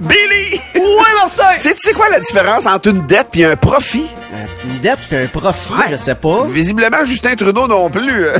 Billy! 0.00 0.60
oui, 0.74 0.82
Martin! 1.16 1.58
Sais-tu 1.58 1.78
c'est 1.80 1.92
quoi 1.94 2.08
la 2.10 2.20
différence 2.20 2.66
entre 2.66 2.88
une 2.90 3.06
dette 3.06 3.28
et 3.34 3.44
un 3.46 3.56
profit? 3.56 4.06
Une 4.66 4.78
dette 4.80 4.98
puis 5.08 5.16
un 5.16 5.26
profit, 5.26 5.72
je 5.90 5.96
sais 5.96 6.14
pas. 6.14 6.42
Visiblement, 6.48 7.04
Justin 7.04 7.34
Trudeau 7.36 7.66
non 7.66 7.88
plus. 7.90 8.26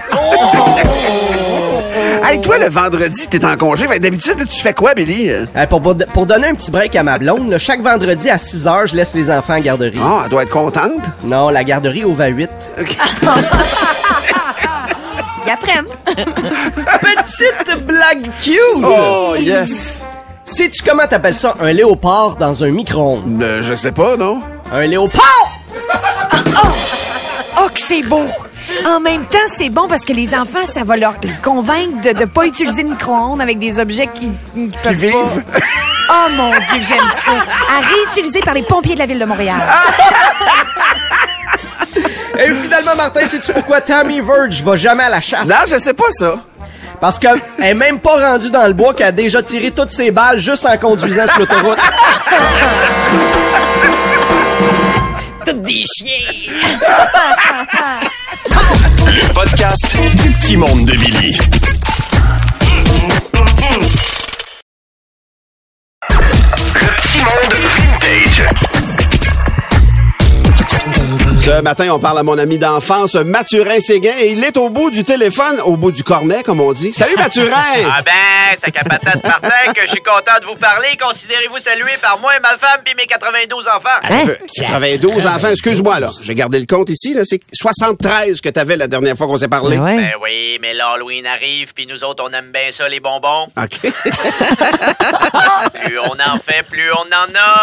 hey, 2.24 2.40
toi, 2.40 2.58
le 2.58 2.68
vendredi, 2.68 3.26
t'es 3.28 3.44
en 3.44 3.56
congé. 3.56 3.86
Que 3.86 3.98
D'habitude, 3.98 4.46
tu 4.48 4.62
fais 4.62 4.74
quoi, 4.74 4.94
Billy? 4.94 5.30
Euh, 5.30 5.46
pour, 5.68 5.80
pour 5.80 6.26
donner 6.26 6.48
un 6.48 6.54
petit 6.54 6.70
break 6.70 6.94
à 6.96 7.02
ma 7.02 7.18
blonde, 7.18 7.50
là, 7.50 7.58
chaque 7.58 7.80
vendredi 7.82 8.30
à 8.30 8.38
6 8.38 8.66
heures, 8.66 8.86
je 8.86 8.94
laisse 8.96 9.14
les 9.14 9.30
enfants 9.30 9.56
en 9.56 9.60
garderie. 9.60 9.98
Ah, 10.02 10.22
elle 10.24 10.30
doit 10.30 10.42
être 10.44 10.50
contente? 10.50 11.02
Non, 11.24 11.48
la 11.50 11.64
garderie 11.64 12.04
ouvre 12.04 12.22
à 12.22 12.28
8. 12.28 12.48
Ils 15.46 15.50
apprennent. 15.50 15.86
Petite 16.06 17.86
blague 17.86 18.30
cute! 18.42 18.58
Oh, 18.84 19.34
yes. 19.38 20.04
Sais-tu 20.44 20.82
comment 20.82 21.06
t'appelles 21.06 21.34
ça 21.34 21.54
un 21.60 21.72
léopard 21.72 22.36
dans 22.36 22.64
un 22.64 22.70
micro-ondes? 22.70 23.42
Euh, 23.42 23.62
je 23.62 23.74
sais 23.74 23.92
pas, 23.92 24.16
non? 24.16 24.42
Un 24.72 24.86
léopard! 24.86 25.58
Oh, 27.60 27.68
que 27.72 27.80
c'est 27.80 28.02
beau! 28.02 28.26
En 28.86 29.00
même 29.00 29.26
temps, 29.26 29.38
c'est 29.46 29.68
bon 29.68 29.88
parce 29.88 30.04
que 30.04 30.12
les 30.12 30.34
enfants, 30.34 30.64
ça 30.64 30.84
va 30.84 30.96
leur 30.96 31.14
convaincre 31.42 32.00
de 32.02 32.10
ne 32.10 32.24
pas 32.24 32.46
utiliser 32.46 32.82
le 32.82 32.90
micro-ondes 32.90 33.40
avec 33.40 33.58
des 33.58 33.78
objets 33.80 34.08
qui, 34.14 34.30
qui 34.54 34.70
peuvent 34.82 34.94
vivent. 34.94 35.12
pas. 35.12 35.58
Oh 36.10 36.30
mon 36.32 36.48
Dieu, 36.48 36.80
j'aime 36.80 37.06
ça. 37.10 37.32
À 37.70 37.80
réutiliser 37.86 38.40
par 38.40 38.54
les 38.54 38.62
pompiers 38.62 38.94
de 38.94 38.98
la 38.98 39.04
ville 39.04 39.18
de 39.18 39.26
Montréal. 39.26 39.56
Et 42.38 42.50
finalement, 42.54 42.94
Martin, 42.96 43.26
sais-tu 43.26 43.52
pourquoi 43.52 43.82
Tammy 43.82 44.20
Verge 44.22 44.62
va 44.62 44.74
jamais 44.76 45.02
à 45.02 45.10
la 45.10 45.20
chasse? 45.20 45.46
Non, 45.46 45.56
je 45.70 45.76
sais 45.78 45.92
pas 45.92 46.10
ça. 46.12 46.36
Parce 46.98 47.18
qu'elle 47.18 47.38
est 47.62 47.74
même 47.74 48.00
pas 48.00 48.30
rendue 48.30 48.50
dans 48.50 48.66
le 48.66 48.72
bois 48.72 48.94
qu'elle 48.94 49.08
a 49.08 49.12
déjà 49.12 49.42
tiré 49.42 49.70
toutes 49.70 49.90
ses 49.90 50.10
balles 50.10 50.38
juste 50.38 50.64
en 50.64 50.78
conduisant 50.78 51.26
sur 51.26 51.40
l'autoroute. 51.40 51.78
Toutes 55.44 55.60
des 55.60 55.84
chiens. 55.94 56.54
Le 58.44 59.32
podcast 59.32 59.96
du 60.22 60.30
petit 60.30 60.56
monde 60.56 60.84
de 60.84 60.96
Billy. 60.96 61.36
Le 66.74 66.90
petit 67.00 67.18
monde 67.18 67.54
vintage. 67.76 68.77
Ce 71.48 71.62
matin, 71.62 71.88
on 71.92 71.98
parle 71.98 72.18
à 72.18 72.22
mon 72.22 72.36
ami 72.36 72.58
d'enfance, 72.58 73.14
Mathurin 73.14 73.80
Séguin, 73.80 74.12
et 74.18 74.32
il 74.32 74.44
est 74.44 74.58
au 74.58 74.68
bout 74.68 74.90
du 74.90 75.02
téléphone, 75.02 75.62
au 75.64 75.78
bout 75.78 75.92
du 75.92 76.04
cornet, 76.04 76.42
comme 76.42 76.60
on 76.60 76.72
dit. 76.72 76.92
Salut, 76.92 77.16
Mathurin! 77.16 77.48
Ah 77.90 78.02
ben, 78.02 78.58
c'est 78.62 78.70
qu'à 78.70 78.84
patate 78.84 79.24
Martin 79.24 79.72
que 79.74 79.80
je 79.82 79.92
suis 79.92 80.02
content 80.02 80.38
de 80.40 80.46
vous 80.46 80.56
parler. 80.56 80.88
Considérez-vous 81.00 81.58
salué 81.58 81.92
par 82.02 82.18
moi 82.18 82.36
et 82.36 82.40
ma 82.40 82.58
femme 82.58 82.82
puis 82.84 82.94
mes 82.94 83.06
92 83.06 83.66
enfants. 83.66 83.88
Un 84.02 84.26
peu. 84.26 84.36
92 84.58 85.26
enfants, 85.26 85.48
excuse-moi, 85.48 86.00
là. 86.00 86.10
J'ai 86.22 86.34
gardé 86.34 86.58
le 86.60 86.66
compte 86.66 86.90
ici, 86.90 87.14
là. 87.14 87.22
C'est 87.24 87.40
73 87.52 88.40
que 88.40 88.50
t'avais 88.50 88.76
la 88.76 88.86
dernière 88.86 89.16
fois 89.16 89.26
qu'on 89.26 89.38
s'est 89.38 89.48
parlé. 89.48 89.78
Ouais? 89.78 89.96
Ben 89.96 90.12
oui, 90.22 90.58
mais 90.60 90.74
l'Halloween 90.74 91.26
arrive 91.26 91.72
puis 91.74 91.86
nous 91.86 92.04
autres, 92.04 92.22
on 92.28 92.32
aime 92.32 92.50
bien 92.52 92.70
ça, 92.72 92.88
les 92.88 93.00
bonbons. 93.00 93.48
OK. 93.56 93.80
Plus 95.84 95.98
on 96.00 96.12
en 96.12 96.38
fait, 96.46 96.62
plus 96.68 96.92
on 96.92 97.06
en 97.06 97.28
a. 97.34 97.56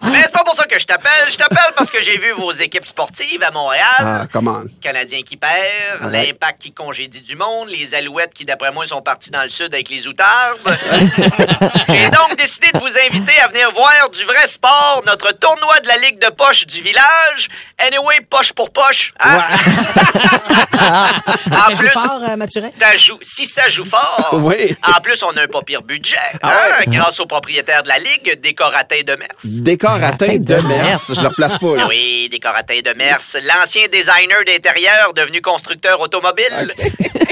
mais 0.10 0.22
c'est 0.22 0.32
pas 0.32 0.44
pour 0.44 0.54
ça 0.54 0.64
que 0.64 0.78
je 0.78 0.86
t'appelle. 0.86 1.10
Je 1.30 1.36
t'appelle 1.36 1.49
parce 1.76 1.90
que 1.90 2.02
j'ai 2.02 2.18
vu 2.18 2.32
vos 2.32 2.52
équipes 2.52 2.86
sportives 2.86 3.42
à 3.42 3.50
Montréal. 3.50 3.84
ah, 3.98 4.22
comment? 4.32 4.60
Canadiens 4.80 5.22
qui 5.22 5.36
perd, 5.36 6.02
Ouais. 6.02 6.26
l'Impact 6.26 6.62
qui 6.62 6.72
congédie 6.72 7.20
du 7.22 7.36
monde, 7.36 7.68
les 7.68 7.94
Alouettes 7.94 8.32
qui, 8.34 8.44
d'après 8.44 8.70
moi, 8.72 8.86
sont 8.86 9.02
partis 9.02 9.30
dans 9.30 9.42
le 9.42 9.50
sud 9.50 9.72
avec 9.74 9.88
les 9.90 10.06
outards. 10.06 10.54
J'ai 11.88 12.10
donc 12.10 12.36
décidé 12.36 12.68
de 12.72 12.78
vous 12.78 12.89
inviter 13.10 13.40
à 13.40 13.48
venir 13.48 13.70
voir 13.72 14.10
du 14.10 14.24
vrai 14.24 14.46
sport, 14.48 15.02
notre 15.06 15.32
tournoi 15.32 15.80
de 15.80 15.88
la 15.88 15.96
Ligue 15.96 16.18
de 16.20 16.28
poche 16.30 16.66
du 16.66 16.80
village. 16.80 17.48
Anyway, 17.78 18.20
poche 18.28 18.52
pour 18.52 18.70
poche. 18.70 19.12
Hein? 19.20 19.40
en 20.72 21.52
Ça 21.52 21.70
joue 21.70 21.76
plus, 21.76 21.88
fort, 21.90 22.20
euh, 22.28 22.36
Mathurin? 22.36 22.70
ça 22.70 22.96
joue, 22.96 23.18
si 23.22 23.46
ça 23.46 23.68
joue 23.68 23.84
fort. 23.84 24.30
Oui. 24.34 24.76
En 24.86 25.00
plus, 25.00 25.22
on 25.22 25.30
a 25.36 25.42
un 25.42 25.46
pas 25.46 25.62
pire 25.62 25.82
budget. 25.82 26.16
Ah 26.42 26.48
hein, 26.50 26.80
ouais? 26.80 26.86
Grâce 26.96 27.18
au 27.20 27.26
propriétaire 27.26 27.82
de 27.82 27.88
la 27.88 27.98
Ligue, 27.98 28.40
Décoratin 28.40 29.02
de 29.06 29.14
Mers. 29.16 29.28
Décoratin 29.44 30.36
de 30.38 30.54
Mers. 30.66 30.98
Je 31.08 31.20
le 31.20 31.28
replace 31.28 31.58
pas, 31.58 31.76
là. 31.76 31.86
Oui, 31.88 32.28
Décoratin 32.30 32.80
de 32.84 32.92
Mers, 32.92 33.20
l'ancien 33.42 33.86
designer 33.88 34.44
d'intérieur 34.46 35.14
devenu 35.14 35.40
constructeur 35.40 36.00
automobile. 36.00 36.72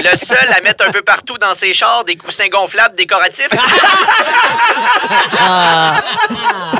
Le 0.01 0.17
seul 0.25 0.53
à 0.55 0.61
mettre 0.61 0.85
un 0.87 0.91
peu 0.91 1.01
partout 1.01 1.37
dans 1.37 1.53
ses 1.55 1.73
chars 1.73 2.03
des 2.05 2.15
coussins 2.15 2.47
gonflables 2.47 2.95
décoratifs. 2.95 3.49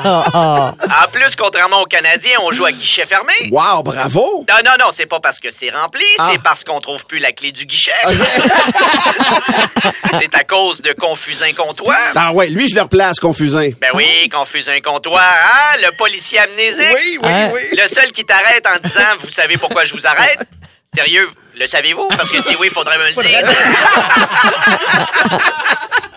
En 0.05 1.07
plus, 1.11 1.35
contrairement 1.37 1.81
aux 1.81 1.85
Canadiens, 1.85 2.37
on 2.41 2.51
joue 2.51 2.65
à 2.65 2.71
guichet 2.71 3.05
fermé. 3.05 3.33
Wow, 3.51 3.83
bravo! 3.83 4.45
Non, 4.47 4.55
non, 4.65 4.71
non, 4.79 4.91
c'est 4.95 5.05
pas 5.05 5.19
parce 5.19 5.39
que 5.39 5.51
c'est 5.51 5.69
rempli, 5.69 6.03
Ah. 6.17 6.29
c'est 6.31 6.41
parce 6.41 6.63
qu'on 6.63 6.79
trouve 6.79 7.05
plus 7.05 7.19
la 7.19 7.31
clé 7.31 7.51
du 7.51 7.65
guichet. 7.65 7.91
c'est 10.19 10.35
à 10.35 10.43
cause 10.43 10.81
de 10.81 10.93
Confusin 10.93 11.53
Comptoir. 11.53 11.97
Ah 12.15 12.31
ouais, 12.31 12.47
lui, 12.47 12.67
je 12.69 12.75
le 12.75 12.81
replace, 12.81 13.19
Confusin. 13.19 13.71
Ben 13.81 13.89
oui, 13.93 14.29
Confusin 14.29 14.79
Comptoir, 14.81 15.21
hein, 15.23 15.77
le 15.81 15.95
policier 15.97 16.39
amnésique? 16.39 16.79
Oui, 16.93 17.19
oui, 17.21 17.31
oui. 17.53 17.61
Le 17.81 17.87
seul 17.87 18.11
qui 18.11 18.25
t'arrête 18.25 18.65
en 18.67 18.79
disant 18.87 18.99
Vous 19.21 19.29
savez 19.29 19.57
pourquoi 19.57 19.85
je 19.85 19.93
vous 19.93 20.05
arrête? 20.07 20.39
Sérieux, 20.95 21.29
le 21.55 21.67
savez-vous? 21.67 22.07
Parce 22.09 22.29
que 22.31 22.41
si 22.41 22.55
oui, 22.59 22.67
il 22.67 22.73
faudrait 22.73 22.97
me 22.97 23.07
le 23.07 23.13
dire. 23.13 23.43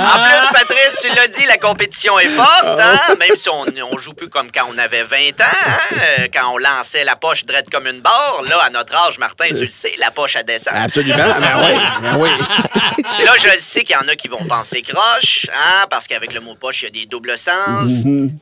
En 0.00 0.24
plus, 0.24 0.52
Patrice, 0.52 0.96
tu 1.00 1.08
l'as 1.08 1.28
dit, 1.28 1.44
la 1.46 1.58
compétition 1.58 2.18
est 2.18 2.28
forte, 2.28 2.64
hein? 2.80 2.98
Même 3.18 3.36
si 3.36 3.48
on, 3.48 3.64
on 3.92 3.98
joue 3.98 4.14
plus 4.14 4.28
comme 4.28 4.50
quand 4.50 4.66
on 4.68 4.78
avait 4.78 5.02
20 5.04 5.40
ans, 5.40 5.44
hein? 5.66 5.78
Euh, 5.92 6.28
Quand 6.32 6.52
on 6.54 6.58
lançait 6.58 7.04
la 7.04 7.16
poche 7.16 7.44
drette 7.44 7.68
comme 7.70 7.86
une 7.86 8.00
barre. 8.00 8.42
Là, 8.48 8.60
à 8.64 8.70
notre 8.70 8.94
âge, 8.94 9.18
Martin, 9.18 9.48
tu 9.48 9.66
le 9.66 9.70
sais, 9.70 9.94
la 9.98 10.10
poche, 10.10 10.36
elle 10.36 10.44
descend. 10.46 10.74
Absolument. 10.76 11.16
Ben 11.18 11.58
oui, 11.62 11.80
ben 12.02 12.16
oui. 12.18 12.30
Là, 13.24 13.32
je 13.38 13.54
le 13.54 13.60
sais 13.60 13.84
qu'il 13.84 13.96
y 13.96 13.98
en 13.98 14.08
a 14.08 14.16
qui 14.16 14.28
vont 14.28 14.44
penser 14.46 14.82
croche, 14.82 15.46
hein, 15.54 15.86
parce 15.90 16.06
qu'avec 16.06 16.32
le 16.32 16.40
mot 16.40 16.54
poche, 16.54 16.82
il 16.82 16.84
y 16.84 16.88
a 16.88 16.90
des 16.90 17.06
doubles 17.06 17.36
sens. 17.38 17.90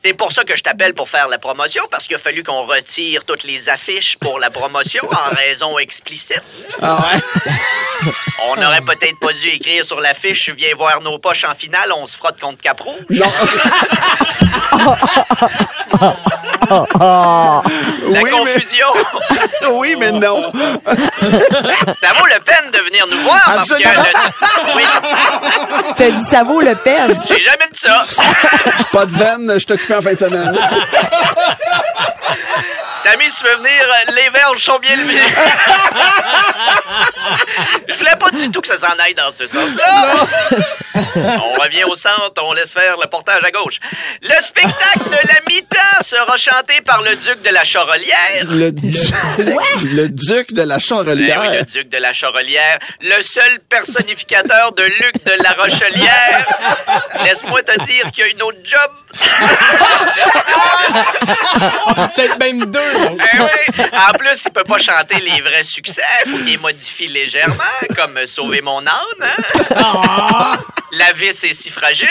C'est 0.01 0.13
pour 0.13 0.31
ça 0.31 0.43
que 0.43 0.55
je 0.55 0.63
t'appelle 0.63 0.93
pour 0.93 1.09
faire 1.09 1.27
la 1.27 1.37
promotion, 1.37 1.83
parce 1.91 2.05
qu'il 2.05 2.15
a 2.15 2.19
fallu 2.19 2.43
qu'on 2.43 2.65
retire 2.65 3.25
toutes 3.25 3.43
les 3.43 3.69
affiches 3.69 4.17
pour 4.19 4.39
la 4.39 4.49
promotion 4.49 5.03
en 5.11 5.35
raison 5.35 5.77
explicite. 5.79 6.43
Ah 6.81 6.97
ouais. 6.97 8.11
On 8.47 8.55
n'aurait 8.55 8.81
peut-être 8.81 9.19
pas 9.19 9.33
dû 9.33 9.47
écrire 9.49 9.85
sur 9.85 9.99
l'affiche 9.99 10.49
Viens 10.49 10.73
voir 10.75 11.01
nos 11.01 11.19
poches 11.19 11.43
en 11.43 11.48
finale, 11.55 11.91
on 11.95 12.05
se 12.07 12.15
frotte 12.17 12.39
contre 12.39 12.61
Cap 12.61 12.79
Rouge. 12.81 12.95
Non. 13.09 13.25
La 16.69 18.21
Oui, 18.21 18.23
mais- 18.23 18.31
confusion. 18.31 18.87
oui, 19.79 19.95
mais 19.99 20.11
non. 20.11 20.51
Ça 20.53 22.13
vaut 22.13 22.25
le 22.27 22.39
peine 22.45 22.71
de 22.71 22.77
venir 22.85 23.07
nous 23.09 23.17
voir 23.21 23.41
parce 23.45 23.69
que 23.69 23.75
le- 23.75 24.75
Oui, 24.75 24.83
T'as 25.97 26.09
dit 26.11 26.23
ça 26.25 26.43
vaut 26.43 26.61
le 26.61 26.75
peine. 26.75 27.19
j'ai 27.27 27.43
jamais 27.43 27.67
dit 27.71 27.79
ça. 27.79 28.03
Pas 28.91 29.05
de 29.05 29.13
veine, 29.13 29.59
je 29.59 29.65
t'occupais 29.65 29.95
en 29.95 30.01
fin 30.01 30.13
de 30.13 30.19
semaine. 30.19 30.57
Tammy, 33.09 33.25
tu 33.35 33.43
veux 33.43 33.55
venir, 33.55 33.81
euh, 33.81 34.11
les 34.13 34.29
verges 34.29 34.63
sont 34.63 34.77
bien 34.77 34.95
levées. 34.95 35.19
Je 37.87 37.97
voulais 37.97 38.15
pas 38.19 38.29
du 38.29 38.51
tout 38.51 38.61
que 38.61 38.67
ça 38.67 38.77
s'en 38.77 38.99
aille 38.99 39.15
dans 39.15 39.31
ce 39.31 39.47
sens-là. 39.47 40.27
On 41.15 41.53
revient 41.59 41.85
au 41.85 41.95
centre, 41.95 42.39
on 42.43 42.53
laisse 42.53 42.71
faire 42.71 42.97
le 42.97 43.07
portage 43.07 43.43
à 43.43 43.49
gauche. 43.49 43.79
Le 44.21 44.39
spectacle 44.43 45.05
de 45.05 45.27
la 45.27 45.39
mi-temps 45.49 45.88
sera 46.03 46.37
chanté 46.37 46.81
par 46.81 47.01
le 47.01 47.15
duc 47.15 47.41
de 47.41 47.49
la 47.49 47.63
Charolière. 47.63 48.45
Le, 48.47 48.71
du- 48.71 48.87
le 49.95 50.07
duc 50.09 50.53
de 50.53 50.61
la 50.63 50.79
Charolière. 50.79 51.41
oui, 51.41 51.57
le 51.57 51.63
duc 51.65 51.89
de 51.89 51.97
la 51.97 52.13
Charolière, 52.13 52.79
le 53.01 53.21
seul 53.21 53.59
personnificateur 53.69 54.71
de 54.73 54.83
Luc 54.83 55.23
de 55.25 55.31
la 55.43 55.51
Rochelière. 55.61 56.45
Laisse-moi 57.23 57.61
te 57.63 57.83
dire 57.85 58.11
qu'il 58.11 58.23
y 58.25 58.27
a 58.27 58.29
une 58.31 58.41
autre 58.41 58.57
job. 58.63 58.91
Peut-être 62.15 62.37
même 62.39 62.65
deux. 62.65 62.91
Oui. 63.11 63.17
En 63.93 64.11
plus, 64.17 64.41
il 64.45 64.51
peut 64.51 64.63
pas 64.63 64.77
chanter 64.77 65.19
les 65.19 65.41
vrais 65.41 65.63
succès. 65.63 66.01
Faut 66.25 66.37
qu'il 66.37 66.45
les 66.45 66.57
modifie 66.57 67.07
légèrement, 67.07 67.55
comme 67.95 68.25
Sauver 68.25 68.61
mon 68.61 68.85
âne. 68.85 69.29
Hein? 69.75 70.57
La 70.91 71.11
vis 71.13 71.43
est 71.43 71.53
si 71.53 71.69
fragile. 71.69 72.07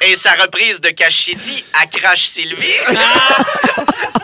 Et 0.00 0.16
sa 0.16 0.32
reprise 0.32 0.80
de 0.80 0.90
Cachiti, 0.90 1.64
à 1.72 1.86
Crash 1.86 2.28
Sylvie. 2.28 2.72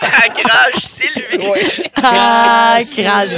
à 0.00 0.28
Crash 0.28 0.84
Sylvie. 0.86 1.82
Ah, 2.02 2.78
crash. 2.96 3.30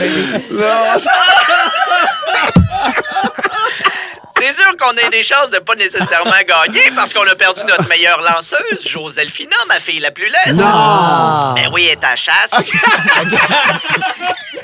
C'est 4.46 4.54
sûr 4.54 4.76
qu'on 4.76 4.96
a 4.96 5.10
des 5.10 5.24
chances 5.24 5.50
de 5.50 5.58
pas 5.58 5.74
nécessairement 5.74 6.30
gagner 6.46 6.92
parce 6.94 7.12
qu'on 7.12 7.26
a 7.26 7.34
perdu 7.34 7.64
notre 7.64 7.88
meilleure 7.88 8.20
lanceuse, 8.20 8.86
Joselphina, 8.86 9.56
ma 9.66 9.80
fille 9.80 9.98
la 9.98 10.12
plus 10.12 10.28
laide. 10.28 10.54
Non. 10.54 11.54
Ben 11.54 11.68
oui, 11.72 11.86
elle 11.86 11.98
est 11.98 12.04
à 12.04 12.14
chasse. 12.14 12.52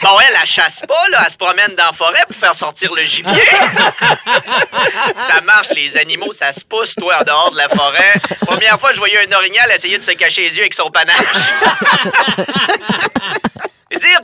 bon, 0.01 0.21
elle, 0.21 0.37
elle 0.41 0.47
chasse 0.47 0.83
pas, 0.87 1.09
là. 1.11 1.25
Elle 1.27 1.33
se 1.33 1.37
promène 1.37 1.75
dans 1.75 1.87
la 1.87 1.93
forêt 1.93 2.23
pour 2.29 2.37
faire 2.37 2.55
sortir 2.55 2.95
le 2.95 3.03
gibier. 3.03 3.33
ça 5.27 5.41
marche, 5.41 5.71
les 5.75 5.97
animaux, 5.97 6.33
ça 6.33 6.53
se 6.53 6.61
pousse, 6.61 6.95
toi, 6.95 7.19
en 7.21 7.25
dehors 7.25 7.51
de 7.51 7.57
la 7.57 7.69
forêt. 7.69 8.15
Première 8.47 8.79
fois, 8.79 8.93
je 8.93 8.99
voyais 8.99 9.27
un 9.27 9.33
orignal 9.37 9.69
essayer 9.73 9.99
de 9.99 10.05
se 10.05 10.12
cacher 10.12 10.43
les 10.43 10.55
yeux 10.55 10.62
avec 10.62 10.75
son 10.75 10.93
panache. 10.93 11.17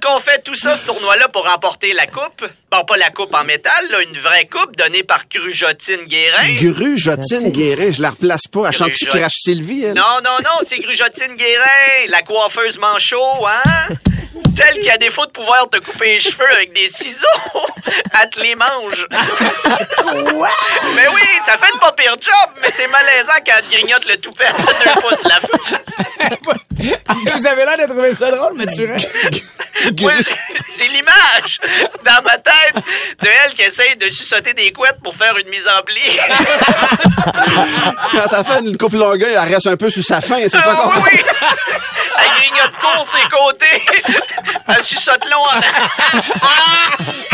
Qu'on 0.09 0.21
fait 0.21 0.43
tout 0.43 0.55
ça, 0.55 0.75
ce 0.75 0.85
tournoi-là, 0.87 1.29
pour 1.29 1.45
remporter 1.47 1.93
la 1.93 2.07
coupe? 2.07 2.43
Bon, 2.71 2.83
pas 2.87 2.97
la 2.97 3.11
coupe 3.11 3.35
en 3.35 3.45
métal, 3.45 3.89
là, 3.91 4.01
une 4.01 4.19
vraie 4.19 4.47
coupe 4.47 4.75
donnée 4.75 5.03
par 5.03 5.25
Grujotine 5.31 6.05
Guérin. 6.07 6.55
Grujotine 6.55 7.51
Guérin, 7.51 7.93
je 7.93 8.01
la 8.01 8.11
replace 8.11 8.47
pas. 8.51 8.69
Elle 8.69 8.73
chante-tu 8.75 9.05
Grujot- 9.05 9.19
Crash 9.19 9.33
Sylvie, 9.35 9.85
elle? 9.85 9.93
Non, 9.95 10.21
non, 10.25 10.39
non, 10.43 10.61
c'est 10.67 10.79
Grujotine 10.79 11.35
Guérin, 11.37 12.07
la 12.09 12.23
coiffeuse 12.23 12.79
manchot, 12.79 13.47
hein? 13.47 13.63
Celle 14.57 14.81
qui 14.81 14.89
a 14.91 14.97
défaut 14.97 15.27
de 15.27 15.31
pouvoir 15.31 15.69
te 15.69 15.77
couper 15.79 16.15
les 16.15 16.21
cheveux 16.21 16.51
avec 16.53 16.73
des 16.73 16.89
ciseaux, 16.89 17.67
elle 18.21 18.31
te 18.31 18.41
les 18.41 18.55
mange. 18.55 19.07
Mais 20.95 21.09
oui, 21.09 21.23
ça 21.45 21.59
fait 21.59 21.73
le 21.73 21.79
pas 21.81 21.93
pire 21.93 22.17
job, 22.19 22.51
mais 22.63 22.69
c'est 22.75 22.87
malaisant 22.89 23.33
quand 23.47 23.53
elle 23.59 23.65
te 23.65 23.71
grignote 23.73 24.07
le 24.07 24.17
toupet 24.17 24.47
à 24.47 24.53
deux 24.53 25.01
pouces 25.03 25.23
de 25.23 25.29
la 25.29 25.41
face. 25.41 26.59
Vous 27.39 27.47
avez 27.47 27.65
l'air 27.65 27.79
de 27.79 27.93
trouver 27.93 28.15
ça 28.15 28.31
drôle, 28.31 28.55
Mathurin. 28.55 28.97
Moi, 30.01 30.13
j'ai 30.79 30.89
l'image 30.89 31.59
dans 32.05 32.21
ma 32.25 32.39
tête 32.39 32.75
de 33.21 33.29
elle 33.45 33.55
qui 33.55 33.63
essaye 33.63 33.97
de 33.97 34.11
sucer 34.11 34.41
des 34.41 34.73
couettes 34.73 34.99
pour 35.03 35.15
faire 35.15 35.37
une 35.37 35.49
mise 35.49 35.67
en 35.67 35.83
pli. 35.83 36.01
Quand 38.13 38.29
t'as 38.31 38.45
fait 38.45 38.61
une 38.61 38.77
coupe 38.77 38.93
longueuil, 38.95 39.33
elle 39.33 39.55
reste 39.55 39.67
un 39.67 39.77
peu 39.77 39.91
sous 39.91 40.03
sa 40.03 40.21
fin, 40.21 40.39
c'est 40.43 40.49
ça 40.51 40.63
Ah, 40.67 40.75
qu'on 40.77 40.91
oui, 41.03 41.11
oui. 41.13 41.21
Elle 42.19 42.31
grignote 42.43 42.73
court 42.81 43.07
ses 43.07 43.29
côtés. 43.29 43.83
Elle 44.69 44.85
suçote 44.85 45.25
long 45.27 45.43
en 45.43 45.61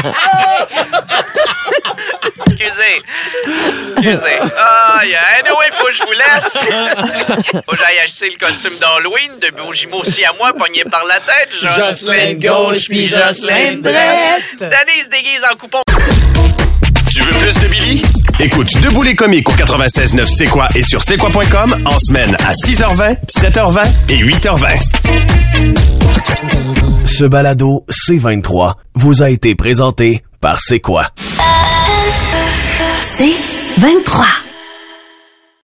Excusez. 2.47 2.99
Excusez. 3.97 4.39
Aïe, 4.59 5.17
anyway, 5.39 5.71
faut 5.73 5.87
que 5.87 5.93
je 5.93 6.03
vous 6.05 6.13
laisse. 6.13 6.53
Faut 7.65 7.73
que 7.73 7.77
j'aille 7.77 7.99
acheter 8.05 8.31
le 8.31 8.37
costume 8.39 8.75
d'Halloween 8.79 9.39
de 9.41 9.51
jumeaux 9.75 10.01
aussi 10.01 10.25
à 10.25 10.33
moi, 10.35 10.53
pogné 10.53 10.85
par 10.85 11.05
la 11.05 11.19
tête. 11.21 11.51
Jocelyn 11.61 12.34
gauche, 12.35 12.89
puis 12.89 13.07
Jocelyn 13.07 13.79
droite. 13.81 14.43
Cette 14.59 14.63
année, 14.63 14.93
il 14.99 15.05
se 15.05 15.11
déguise 15.11 15.41
en 15.53 15.57
coupon. 15.57 15.79
Tu 17.13 17.21
veux 17.23 17.33
plus 17.39 17.55
de 17.63 17.69
Billy? 17.69 18.03
Écoute 18.41 18.81
Debout 18.83 19.05
les 19.05 19.15
comiques 19.15 19.49
au 19.49 19.53
96.9 19.53 20.27
C'est 20.27 20.47
quoi 20.47 20.69
et 20.75 20.83
sur 20.83 21.03
c'est 21.03 21.17
quoi.com 21.17 21.77
en 21.87 21.99
semaine 21.99 22.37
à 22.47 22.53
6h20, 22.53 23.17
7h20 23.29 23.87
et 24.09 24.19
8h20. 24.19 25.75
Ce 27.07 27.25
balado 27.25 27.85
C23 27.91 28.75
vous 28.95 29.23
a 29.23 29.31
été 29.31 29.55
présenté 29.55 30.25
par 30.41 30.61
C'est 30.61 30.81
quoi? 30.81 31.11
C'est 33.03 33.35
23. 33.79 34.44